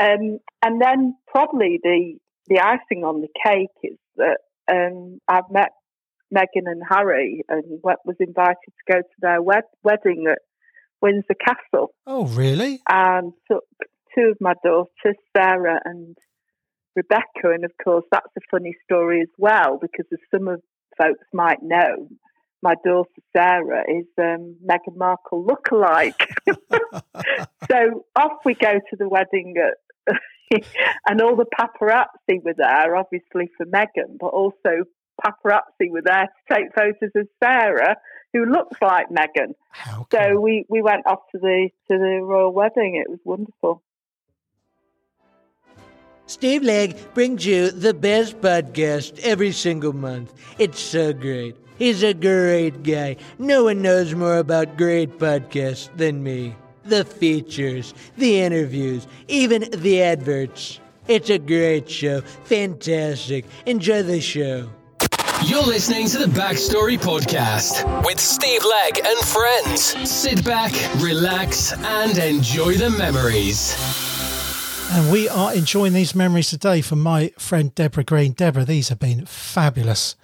Um, 0.00 0.38
and 0.62 0.80
then 0.80 1.16
probably 1.28 1.78
the 1.82 2.14
the 2.48 2.60
icing 2.60 3.04
on 3.04 3.20
the 3.20 3.28
cake 3.44 3.68
is 3.82 3.98
that 4.16 4.38
um, 4.70 5.20
I've 5.28 5.50
met 5.50 5.70
Meghan 6.34 6.66
and 6.66 6.82
Harry 6.88 7.44
and 7.48 7.62
was 7.82 8.16
invited 8.18 8.56
to 8.66 8.92
go 8.92 9.00
to 9.00 9.16
their 9.20 9.40
wed- 9.40 9.62
wedding 9.82 10.26
at 10.30 10.38
Windsor 11.04 11.34
Castle. 11.34 11.88
Oh, 12.06 12.24
really? 12.28 12.80
And 12.88 13.34
took 13.50 13.64
two 14.14 14.30
of 14.30 14.38
my 14.40 14.54
daughters, 14.64 15.16
Sarah 15.36 15.78
and 15.84 16.16
Rebecca. 16.96 17.52
And 17.52 17.62
of 17.66 17.72
course, 17.82 18.06
that's 18.10 18.32
a 18.38 18.40
funny 18.50 18.74
story 18.84 19.20
as 19.20 19.28
well, 19.36 19.78
because 19.78 20.06
as 20.10 20.18
some 20.34 20.48
of 20.48 20.62
folks 20.96 21.26
might 21.34 21.62
know, 21.62 22.08
my 22.62 22.74
daughter 22.82 23.10
Sarah 23.36 23.84
is 23.86 24.06
um, 24.18 24.56
Meghan 24.66 24.96
Markle 24.96 25.44
lookalike. 25.44 26.26
so 27.70 28.06
off 28.16 28.38
we 28.46 28.54
go 28.54 28.72
to 28.72 28.96
the 28.98 29.06
wedding 29.06 29.56
at 29.58 30.16
and 31.06 31.20
all 31.20 31.36
the 31.36 31.44
paparazzi 31.44 32.42
were 32.42 32.54
there, 32.56 32.96
obviously 32.96 33.50
for 33.58 33.66
Meghan, 33.66 34.16
but 34.18 34.28
also 34.28 34.84
paparazzi 35.22 35.90
were 35.90 36.02
there 36.02 36.28
to 36.28 36.54
take 36.54 36.74
photos 36.74 37.10
of 37.14 37.28
Sarah, 37.42 37.96
who 38.32 38.44
looks 38.44 38.76
like 38.80 39.08
Meghan. 39.08 39.54
So 40.12 40.40
we, 40.40 40.66
we 40.68 40.82
went 40.82 41.06
off 41.06 41.20
to 41.32 41.38
the 41.38 41.68
to 41.88 41.98
the 41.98 42.20
royal 42.22 42.52
wedding. 42.52 42.96
It 42.96 43.10
was 43.10 43.20
wonderful. 43.24 43.82
Steve 46.26 46.62
Legg 46.62 46.96
brings 47.12 47.44
you 47.44 47.70
the 47.70 47.92
best 47.92 48.40
podcast 48.40 49.18
every 49.20 49.52
single 49.52 49.92
month. 49.92 50.32
It's 50.58 50.80
so 50.80 51.12
great. 51.12 51.54
He's 51.76 52.02
a 52.02 52.14
great 52.14 52.82
guy. 52.82 53.16
No 53.38 53.64
one 53.64 53.82
knows 53.82 54.14
more 54.14 54.38
about 54.38 54.78
great 54.78 55.18
podcasts 55.18 55.94
than 55.96 56.22
me 56.22 56.56
the 56.84 57.04
features, 57.04 57.94
the 58.16 58.40
interviews, 58.40 59.06
even 59.28 59.68
the 59.70 60.02
adverts. 60.02 60.80
It's 61.08 61.30
a 61.30 61.38
great 61.38 61.88
show. 61.88 62.20
Fantastic. 62.44 63.46
Enjoy 63.66 64.02
the 64.02 64.20
show. 64.20 64.70
You're 65.54 65.62
listening 65.62 66.08
to 66.08 66.18
the 66.18 66.24
Backstory 66.24 66.98
Podcast 66.98 68.04
with 68.04 68.18
Steve 68.18 68.64
Legg 68.64 68.98
and 69.04 69.18
friends. 69.20 70.10
Sit 70.10 70.44
back, 70.44 70.72
relax, 71.00 71.72
and 71.72 72.18
enjoy 72.18 72.74
the 72.74 72.90
memories. 72.90 73.72
And 74.90 75.12
we 75.12 75.28
are 75.28 75.54
enjoying 75.54 75.92
these 75.92 76.12
memories 76.12 76.50
today 76.50 76.80
from 76.80 77.00
my 77.00 77.28
friend 77.38 77.72
Deborah 77.72 78.02
Green. 78.02 78.32
Deborah, 78.32 78.64
these 78.64 78.88
have 78.88 78.98
been 78.98 79.26
fabulous 79.26 80.16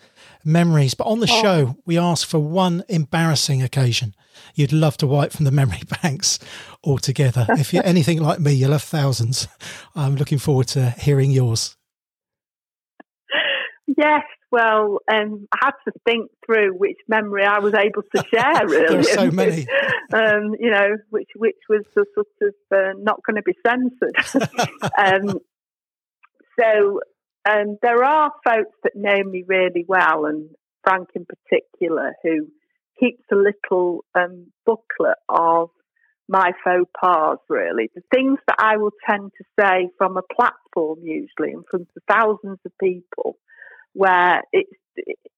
memories. 0.45 0.95
But 0.95 1.07
on 1.07 1.21
the 1.21 1.31
oh. 1.31 1.43
show, 1.43 1.77
we 1.87 1.97
ask 1.97 2.27
for 2.27 2.41
one 2.41 2.83
embarrassing 2.89 3.63
occasion 3.63 4.17
you'd 4.57 4.73
love 4.73 4.97
to 4.97 5.07
wipe 5.07 5.31
from 5.31 5.45
the 5.45 5.53
memory 5.53 5.83
banks 6.03 6.41
altogether. 6.83 7.47
if 7.51 7.73
you're 7.73 7.87
anything 7.87 8.21
like 8.21 8.41
me, 8.41 8.53
you'll 8.53 8.73
have 8.73 8.83
thousands. 8.83 9.47
I'm 9.95 10.17
looking 10.17 10.39
forward 10.39 10.67
to 10.69 10.91
hearing 10.91 11.31
yours. 11.31 11.77
Yes, 13.97 14.23
well, 14.51 14.99
um, 15.13 15.47
I 15.53 15.67
had 15.67 15.75
to 15.87 15.93
think 16.05 16.31
through 16.45 16.73
which 16.73 16.97
memory 17.09 17.45
I 17.45 17.61
was 17.61 17.75
able 17.75 18.03
to 18.15 18.25
share. 18.35 18.67
Really, 18.67 18.87
there 18.87 18.99
are 18.99 19.03
so 19.03 19.31
many. 19.31 19.67
um, 20.13 20.55
you 20.59 20.71
know, 20.71 20.97
which 21.11 21.31
which 21.37 21.59
was 21.69 21.85
the 21.95 22.05
sort 22.15 22.27
of 22.43 22.55
uh, 22.73 22.93
not 22.99 23.21
going 23.25 23.37
to 23.37 23.43
be 23.43 23.55
censored. 23.67 24.51
um, 24.99 25.39
so 26.59 27.01
um, 27.49 27.79
there 27.83 28.05
are 28.05 28.33
folks 28.45 28.77
that 28.83 28.97
know 28.97 29.23
me 29.25 29.45
really 29.47 29.85
well, 29.87 30.27
and 30.27 30.51
Frank 30.83 31.09
in 31.15 31.27
particular, 31.27 32.15
who 32.23 32.49
keeps 32.99 33.23
a 33.33 33.37
little 33.37 34.05
um, 34.15 34.53
booklet 34.67 35.17
of 35.29 35.71
my 36.29 36.53
faux 36.63 36.89
pas, 37.01 37.39
really. 37.49 37.91
The 37.95 38.03
things 38.15 38.39
that 38.47 38.57
I 38.59 38.77
will 38.77 38.93
tend 39.09 39.33
to 39.39 39.45
say 39.59 39.89
from 39.99 40.17
a 40.17 40.23
platform, 40.23 41.01
usually, 41.03 41.53
in 41.53 41.65
front 41.69 41.89
of 41.97 42.03
thousands 42.09 42.59
of 42.65 42.73
people, 42.79 43.37
where 43.93 44.43
it, 44.53 44.67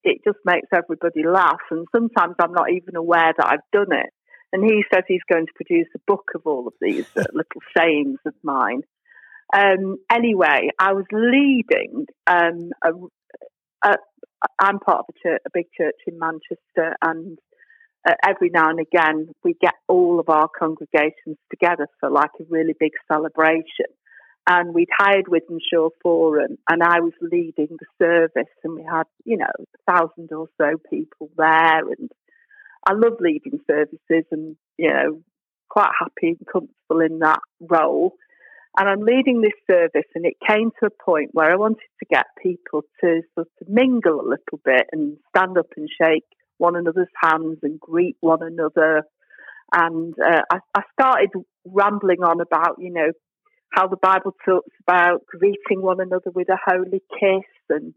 it 0.04 0.20
just 0.24 0.38
makes 0.44 0.68
everybody 0.74 1.24
laugh. 1.26 1.60
And 1.70 1.86
sometimes 1.92 2.34
I'm 2.40 2.52
not 2.52 2.70
even 2.70 2.96
aware 2.96 3.32
that 3.36 3.46
I've 3.46 3.70
done 3.72 3.92
it. 3.92 4.10
And 4.52 4.62
he 4.62 4.84
says 4.92 5.04
he's 5.08 5.22
going 5.30 5.46
to 5.46 5.52
produce 5.54 5.88
a 5.94 6.00
book 6.06 6.30
of 6.34 6.42
all 6.44 6.66
of 6.66 6.74
these 6.80 7.06
little 7.16 7.62
sayings 7.76 8.18
of 8.26 8.34
mine. 8.42 8.82
Um, 9.54 9.96
anyway, 10.10 10.68
I 10.78 10.92
was 10.92 11.04
leading 11.12 12.06
um, 12.26 12.70
a, 12.84 12.90
a, 13.88 13.96
I'm 14.58 14.78
part 14.78 15.00
of 15.00 15.04
a, 15.10 15.28
church, 15.28 15.42
a 15.46 15.50
big 15.52 15.66
church 15.76 15.96
in 16.06 16.18
Manchester, 16.18 16.96
and 17.02 17.38
uh, 18.06 18.14
every 18.26 18.50
now 18.50 18.70
and 18.70 18.80
again 18.80 19.28
we 19.44 19.54
get 19.60 19.74
all 19.88 20.18
of 20.18 20.28
our 20.28 20.48
congregations 20.58 21.36
together 21.50 21.86
for 22.00 22.10
like 22.10 22.30
a 22.40 22.44
really 22.48 22.74
big 22.78 22.92
celebration. 23.10 23.86
And 24.46 24.74
we'd 24.74 24.88
hired 24.98 25.26
Wythenshawe 25.26 25.90
Forum, 26.02 26.58
and 26.68 26.82
I 26.82 26.98
was 27.00 27.12
leading 27.20 27.68
the 27.78 27.86
service, 27.96 28.50
and 28.64 28.74
we 28.74 28.82
had, 28.82 29.04
you 29.24 29.36
know, 29.36 29.46
a 29.46 29.92
thousand 29.92 30.32
or 30.32 30.48
so 30.60 30.78
people 30.90 31.30
there. 31.36 31.78
And 31.78 32.10
I 32.84 32.94
love 32.94 33.18
leading 33.20 33.60
services, 33.70 34.26
and 34.32 34.56
you 34.78 34.92
know, 34.92 35.20
quite 35.68 35.90
happy 35.98 36.36
and 36.38 36.46
comfortable 36.52 37.00
in 37.00 37.20
that 37.20 37.38
role. 37.60 38.14
And 38.76 38.88
I'm 38.88 39.02
leading 39.02 39.42
this 39.42 39.52
service, 39.70 40.08
and 40.14 40.26
it 40.26 40.34
came 40.46 40.70
to 40.80 40.86
a 40.86 41.04
point 41.04 41.30
where 41.32 41.52
I 41.52 41.56
wanted 41.56 41.86
to 42.00 42.06
get 42.10 42.26
people 42.42 42.82
to 43.02 43.20
sort 43.34 43.46
of 43.60 43.68
mingle 43.68 44.20
a 44.20 44.22
little 44.22 44.60
bit 44.64 44.86
and 44.92 45.18
stand 45.28 45.58
up 45.58 45.68
and 45.76 45.88
shake 46.00 46.24
one 46.58 46.74
another's 46.74 47.08
hands 47.22 47.58
and 47.62 47.78
greet 47.78 48.16
one 48.20 48.42
another. 48.42 49.02
And 49.74 50.14
uh, 50.18 50.42
I, 50.50 50.58
I 50.74 50.82
started 50.98 51.30
rambling 51.64 52.22
on 52.22 52.40
about, 52.40 52.76
you 52.78 52.92
know, 52.92 53.12
how 53.72 53.88
the 53.88 53.96
Bible 53.96 54.34
talks 54.44 54.74
about 54.86 55.26
greeting 55.26 55.82
one 55.82 56.00
another 56.00 56.30
with 56.30 56.48
a 56.48 56.58
holy 56.64 57.02
kiss. 57.18 57.48
And 57.70 57.94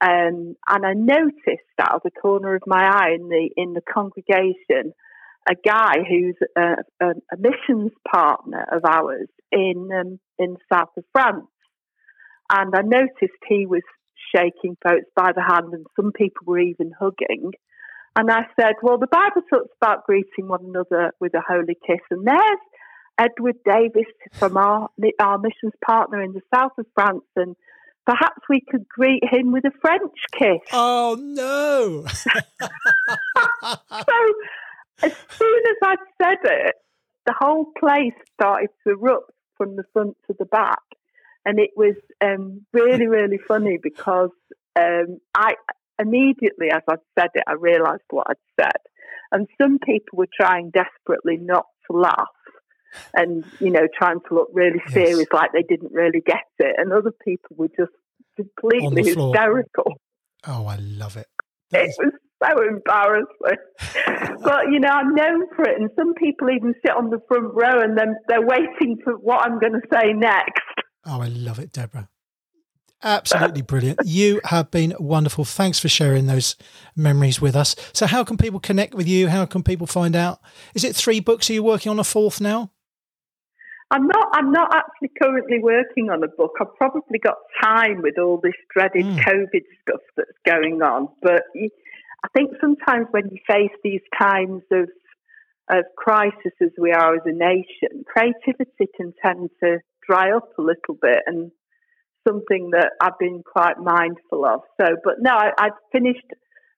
um, 0.00 0.54
and 0.68 0.86
I 0.86 0.92
noticed 0.94 1.66
out 1.80 1.96
of 1.96 2.02
the 2.04 2.10
corner 2.10 2.54
of 2.54 2.62
my 2.66 2.84
eye 2.84 3.14
in 3.14 3.28
the 3.28 3.50
in 3.56 3.74
the 3.74 3.82
congregation 3.82 4.92
a 5.48 5.54
guy 5.54 5.94
who's 6.08 6.36
a, 6.56 6.76
a, 7.00 7.06
a 7.32 7.36
missions 7.38 7.92
partner 8.10 8.66
of 8.70 8.84
ours 8.84 9.28
in 9.50 9.88
um, 9.92 10.20
in 10.38 10.56
south 10.72 10.90
of 10.96 11.04
France, 11.12 11.46
and 12.50 12.74
I 12.74 12.82
noticed 12.82 13.38
he 13.48 13.66
was 13.66 13.82
shaking 14.34 14.76
folks 14.82 15.06
by 15.16 15.32
the 15.32 15.42
hand, 15.42 15.72
and 15.72 15.86
some 15.96 16.12
people 16.12 16.42
were 16.46 16.60
even 16.60 16.92
hugging. 16.98 17.52
And 18.14 18.30
I 18.30 18.42
said, 18.60 18.74
"Well, 18.82 18.98
the 18.98 19.06
Bible 19.06 19.42
talks 19.52 19.72
about 19.80 20.04
greeting 20.04 20.48
one 20.48 20.64
another 20.64 21.12
with 21.18 21.34
a 21.34 21.42
holy 21.46 21.76
kiss, 21.86 22.00
and 22.10 22.26
there's 22.26 22.60
Edward 23.18 23.56
Davis 23.64 24.06
from 24.32 24.56
our 24.56 24.88
our 25.20 25.38
missions 25.38 25.74
partner 25.84 26.22
in 26.22 26.32
the 26.32 26.42
south 26.54 26.72
of 26.78 26.86
France, 26.94 27.24
and 27.36 27.56
perhaps 28.06 28.40
we 28.48 28.60
could 28.60 28.88
greet 28.88 29.22
him 29.30 29.52
with 29.52 29.64
a 29.64 29.72
French 29.80 30.16
kiss." 30.32 30.68
Oh 30.72 31.16
no! 31.18 32.06
so 33.66 34.18
as 35.02 35.12
soon 35.30 35.62
as 35.70 35.76
I 35.82 35.96
said 36.22 36.38
it, 36.44 36.74
the 37.26 37.34
whole 37.38 37.66
place 37.78 38.14
started 38.34 38.70
to 38.84 38.94
erupt 38.94 39.32
from 39.56 39.76
the 39.76 39.84
front 39.92 40.16
to 40.26 40.36
the 40.38 40.46
back. 40.46 40.80
And 41.44 41.58
it 41.58 41.70
was 41.76 41.94
um, 42.22 42.64
really, 42.72 43.06
really 43.06 43.38
funny 43.38 43.78
because 43.82 44.30
um, 44.78 45.18
I 45.34 45.54
immediately, 46.00 46.70
as 46.70 46.82
I 46.88 46.96
said 47.18 47.30
it, 47.34 47.44
I 47.46 47.54
realised 47.54 48.02
what 48.10 48.28
I'd 48.30 48.62
said. 48.62 48.80
And 49.30 49.46
some 49.60 49.78
people 49.78 50.18
were 50.18 50.28
trying 50.40 50.70
desperately 50.70 51.36
not 51.36 51.66
to 51.90 51.96
laugh 51.96 52.28
and, 53.14 53.44
you 53.60 53.70
know, 53.70 53.86
trying 53.96 54.20
to 54.28 54.34
look 54.34 54.48
really 54.52 54.80
serious, 54.88 55.18
yes. 55.18 55.28
like 55.32 55.52
they 55.52 55.62
didn't 55.62 55.92
really 55.92 56.20
get 56.20 56.44
it. 56.58 56.76
And 56.78 56.92
other 56.92 57.12
people 57.24 57.56
were 57.56 57.68
just 57.68 57.92
completely 58.36 59.04
hysterical. 59.04 60.00
Oh, 60.46 60.66
I 60.66 60.76
love 60.76 61.16
it. 61.16 61.26
That 61.70 61.84
it 61.84 61.88
is... 61.88 61.98
was 61.98 62.12
so 62.42 62.62
embarrassing. 62.62 64.38
but 64.44 64.70
you 64.70 64.80
know, 64.80 64.88
I'm 64.88 65.14
known 65.14 65.46
for 65.54 65.64
it, 65.68 65.80
and 65.80 65.90
some 65.96 66.14
people 66.14 66.50
even 66.50 66.74
sit 66.84 66.94
on 66.94 67.10
the 67.10 67.20
front 67.28 67.52
row 67.54 67.80
and 67.82 67.98
then 67.98 68.16
they're 68.28 68.46
waiting 68.46 68.98
for 69.02 69.14
what 69.14 69.44
I'm 69.44 69.58
going 69.58 69.72
to 69.72 69.82
say 69.92 70.12
next. 70.12 70.62
Oh, 71.04 71.20
I 71.20 71.28
love 71.28 71.58
it, 71.58 71.72
Deborah. 71.72 72.08
Absolutely 73.02 73.62
brilliant. 73.62 74.00
You 74.04 74.40
have 74.44 74.72
been 74.72 74.92
wonderful. 74.98 75.44
Thanks 75.44 75.78
for 75.78 75.88
sharing 75.88 76.26
those 76.26 76.56
memories 76.96 77.40
with 77.40 77.54
us. 77.54 77.76
So, 77.92 78.06
how 78.06 78.24
can 78.24 78.36
people 78.36 78.58
connect 78.58 78.92
with 78.94 79.06
you? 79.06 79.28
How 79.28 79.46
can 79.46 79.62
people 79.62 79.86
find 79.86 80.16
out? 80.16 80.40
Is 80.74 80.82
it 80.82 80.96
three 80.96 81.20
books? 81.20 81.48
Are 81.48 81.52
you 81.52 81.62
working 81.62 81.90
on 81.90 82.00
a 82.00 82.04
fourth 82.04 82.40
now? 82.40 82.72
I'm 83.90 84.06
not. 84.06 84.28
I'm 84.32 84.52
not 84.52 84.74
actually 84.74 85.10
currently 85.20 85.60
working 85.60 86.10
on 86.10 86.22
a 86.22 86.28
book. 86.28 86.52
I've 86.60 86.74
probably 86.76 87.18
got 87.18 87.36
time 87.62 88.02
with 88.02 88.18
all 88.18 88.38
this 88.42 88.52
dreaded 88.72 89.06
mm. 89.06 89.18
COVID 89.18 89.64
stuff 89.82 90.02
that's 90.16 90.38
going 90.44 90.82
on. 90.82 91.08
But 91.22 91.42
I 91.56 92.28
think 92.36 92.52
sometimes 92.60 93.06
when 93.12 93.30
you 93.30 93.38
face 93.48 93.76
these 93.82 94.02
times 94.20 94.62
of 94.70 94.88
of 95.70 95.84
crisis 95.96 96.52
as 96.62 96.70
we 96.78 96.92
are 96.92 97.14
as 97.14 97.22
a 97.24 97.32
nation, 97.32 98.04
creativity 98.06 98.88
can 98.96 99.14
tend 99.24 99.50
to 99.62 99.78
dry 100.06 100.32
up 100.32 100.50
a 100.58 100.62
little 100.62 100.96
bit, 101.00 101.20
and 101.26 101.50
something 102.26 102.70
that 102.72 102.92
I've 103.00 103.18
been 103.18 103.42
quite 103.42 103.78
mindful 103.78 104.44
of. 104.44 104.60
So, 104.80 104.96
but 105.02 105.14
no, 105.20 105.30
I, 105.30 105.50
I 105.58 105.68
finished 105.92 106.26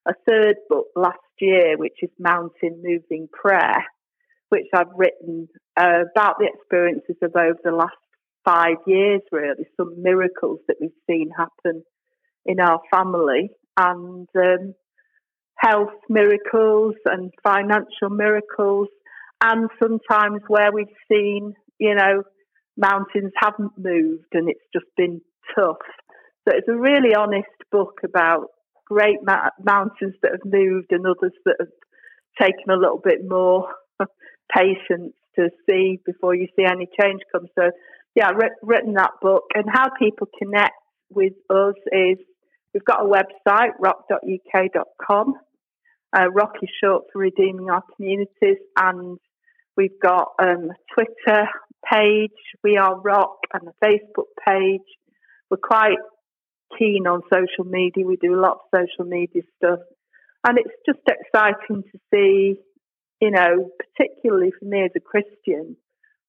a 0.07 0.13
third 0.29 0.57
book 0.69 0.87
last 0.95 1.19
year, 1.41 1.77
which 1.77 1.99
is 2.03 2.11
Mountain 2.19 2.83
Moving 2.83 3.29
Prayer, 3.33 3.85
which 4.51 4.67
I've 4.75 4.93
written 4.95 5.49
uh, 5.79 6.05
about 6.15 6.37
the 6.39 6.49
experiences 6.53 7.17
of 7.23 7.33
over 7.35 7.59
the 7.65 7.73
last 7.73 7.97
five 8.45 8.77
years, 8.87 9.21
really, 9.33 9.67
some 9.77 10.03
miracles 10.03 10.61
that 10.69 10.77
we've 10.81 10.91
seen 11.09 11.31
happen 11.37 11.83
in 12.45 12.61
our 12.61 12.81
family. 12.91 13.51
And 13.77 14.29
um, 14.37 14.75
health 15.57 15.95
miracles 16.09 16.95
and 17.07 17.33
financial 17.43 18.11
miracles, 18.11 18.89
and 19.43 19.71
sometimes 19.83 20.43
where 20.49 20.73
we've 20.73 20.87
seen, 21.11 21.55
you 21.79 21.95
know, 21.95 22.23
mountains 22.77 23.33
haven't 23.37 23.73
moved 23.79 24.27
and 24.33 24.49
it's 24.49 24.61
just 24.73 24.87
been 24.97 25.21
tough. 25.55 25.77
So 26.49 26.57
it's 26.57 26.69
a 26.69 26.77
really 26.77 27.15
honest 27.15 27.49
book 27.71 28.01
about 28.05 28.49
great 28.87 29.19
ma- 29.23 29.51
mountains 29.63 30.15
that 30.23 30.33
have 30.33 30.53
moved 30.53 30.89
and 30.91 31.07
others 31.07 31.33
that 31.45 31.57
have 31.61 31.69
taken 32.41 32.71
a 32.71 32.77
little 32.77 33.01
bit 33.03 33.21
more 33.29 33.69
patience 34.55 35.15
to 35.37 35.51
see 35.69 35.99
before 36.05 36.35
you 36.35 36.49
see 36.57 36.65
any 36.65 36.89
change 37.01 37.21
come. 37.33 37.47
So, 37.59 37.71
yeah, 38.15 38.29
I've 38.29 38.51
written 38.63 38.95
that 38.95 39.13
book. 39.23 39.45
And 39.55 39.67
how 39.73 39.89
people 39.99 40.29
connect 40.39 40.75
with 41.11 41.35
us 41.49 41.75
is 41.93 42.19
we've 42.75 42.85
got 42.85 43.03
a 43.03 43.09
website, 43.09 43.71
roc.uk.com, 43.79 45.35
uh, 46.13 46.29
ROC 46.31 46.57
is 46.63 46.71
short 46.83 47.05
for 47.13 47.21
Redeeming 47.21 47.71
Our 47.71 47.83
Communities, 47.95 48.59
and 48.77 49.19
we've 49.77 50.01
got 50.03 50.33
um, 50.43 50.71
a 50.71 50.95
Twitter 50.95 51.47
page, 51.89 52.31
We 52.65 52.77
Are 52.77 53.01
ROC, 53.01 53.39
and 53.53 53.69
a 53.69 53.85
Facebook 53.85 54.31
page. 54.47 54.81
We're 55.51 55.59
quite 55.63 55.99
keen 56.77 57.07
on 57.07 57.23
social 57.33 57.65
media. 57.65 58.05
We 58.05 58.17
do 58.17 58.35
a 58.35 58.41
lot 58.41 58.59
of 58.59 58.61
social 58.75 59.09
media 59.09 59.43
stuff, 59.57 59.81
and 60.47 60.59
it's 60.59 60.75
just 60.85 60.99
exciting 61.07 61.85
to 61.93 61.99
see, 62.13 62.57
you 63.21 63.31
know, 63.31 63.71
particularly 63.97 64.53
for 64.59 64.65
me 64.65 64.85
as 64.85 64.91
a 64.97 65.01
Christian, 65.01 65.77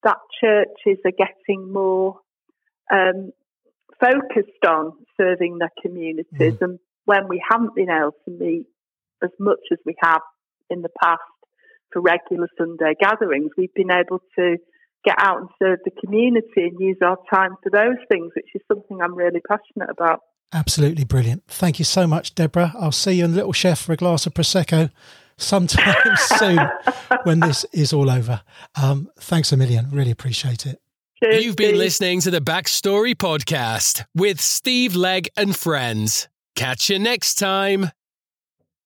that 0.03 0.17
churches 0.39 0.99
are 1.05 1.11
getting 1.11 1.71
more 1.71 2.19
um, 2.91 3.31
focused 3.99 4.65
on 4.67 4.93
serving 5.17 5.59
their 5.59 5.71
communities, 5.81 6.25
mm. 6.39 6.61
and 6.61 6.79
when 7.05 7.27
we 7.27 7.41
haven't 7.49 7.75
been 7.75 7.89
able 7.89 8.15
to 8.25 8.31
meet 8.31 8.65
as 9.23 9.29
much 9.39 9.59
as 9.71 9.77
we 9.85 9.95
have 10.01 10.21
in 10.69 10.81
the 10.81 10.89
past 11.01 11.21
for 11.91 12.01
regular 12.01 12.47
Sunday 12.57 12.93
gatherings. 12.99 13.51
We've 13.57 13.73
been 13.73 13.91
able 13.91 14.21
to 14.37 14.57
get 15.03 15.15
out 15.17 15.39
and 15.39 15.49
serve 15.61 15.79
the 15.83 15.91
community 15.91 16.47
and 16.57 16.79
use 16.79 16.97
our 17.01 17.17
time 17.31 17.55
for 17.63 17.69
those 17.69 17.97
things, 18.09 18.31
which 18.35 18.49
is 18.55 18.61
something 18.67 19.01
I'm 19.01 19.15
really 19.15 19.41
passionate 19.41 19.89
about. 19.89 20.21
Absolutely 20.53 21.05
brilliant. 21.05 21.43
Thank 21.47 21.79
you 21.79 21.85
so 21.85 22.05
much, 22.05 22.35
Deborah. 22.35 22.73
I'll 22.77 22.91
see 22.91 23.13
you 23.13 23.25
in 23.25 23.35
Little 23.35 23.53
Chef 23.53 23.79
for 23.79 23.93
a 23.93 23.97
glass 23.97 24.25
of 24.25 24.33
Prosecco 24.33 24.91
sometime 25.37 25.95
soon 26.37 26.59
when 27.23 27.39
this 27.39 27.65
is 27.73 27.93
all 27.93 28.09
over. 28.09 28.41
Um, 28.81 29.09
thanks 29.19 29.51
a 29.51 29.57
million. 29.57 29.89
Really 29.91 30.11
appreciate 30.11 30.65
it. 30.65 30.79
Cheers, 31.23 31.43
You've 31.45 31.55
been 31.55 31.69
Steve. 31.69 31.77
listening 31.77 32.21
to 32.21 32.31
the 32.31 32.41
Backstory 32.41 33.13
Podcast 33.15 34.03
with 34.15 34.41
Steve 34.41 34.95
Legg 34.95 35.29
and 35.37 35.55
friends. 35.55 36.27
Catch 36.55 36.89
you 36.89 36.97
next 36.99 37.35
time. 37.35 37.91